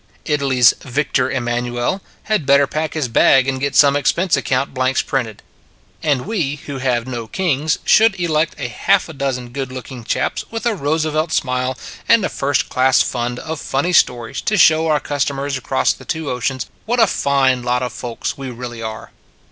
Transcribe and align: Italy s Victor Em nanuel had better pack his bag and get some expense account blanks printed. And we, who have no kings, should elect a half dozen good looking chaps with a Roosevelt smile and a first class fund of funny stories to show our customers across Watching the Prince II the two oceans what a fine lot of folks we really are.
Italy 0.25 0.57
s 0.57 0.73
Victor 0.79 1.29
Em 1.29 1.45
nanuel 1.45 2.01
had 2.23 2.47
better 2.47 2.65
pack 2.65 2.95
his 2.95 3.07
bag 3.07 3.47
and 3.47 3.59
get 3.59 3.75
some 3.75 3.95
expense 3.95 4.35
account 4.35 4.73
blanks 4.73 5.03
printed. 5.03 5.43
And 6.01 6.25
we, 6.25 6.55
who 6.65 6.79
have 6.79 7.05
no 7.05 7.27
kings, 7.27 7.77
should 7.85 8.19
elect 8.19 8.55
a 8.57 8.67
half 8.67 9.07
dozen 9.15 9.49
good 9.49 9.71
looking 9.71 10.03
chaps 10.03 10.43
with 10.49 10.65
a 10.65 10.73
Roosevelt 10.73 11.31
smile 11.31 11.77
and 12.09 12.25
a 12.25 12.29
first 12.29 12.67
class 12.67 13.03
fund 13.03 13.37
of 13.37 13.61
funny 13.61 13.93
stories 13.93 14.41
to 14.41 14.57
show 14.57 14.87
our 14.87 14.99
customers 14.99 15.55
across 15.55 15.93
Watching 15.93 15.99
the 15.99 16.05
Prince 16.05 16.15
II 16.15 16.21
the 16.23 16.25
two 16.25 16.31
oceans 16.31 16.65
what 16.87 16.99
a 16.99 17.05
fine 17.05 17.61
lot 17.61 17.83
of 17.83 17.93
folks 17.93 18.35
we 18.35 18.49
really 18.49 18.81
are. 18.81 19.11